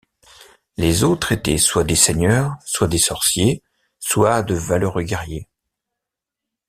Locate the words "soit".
1.59-1.83, 2.65-2.87, 3.99-4.41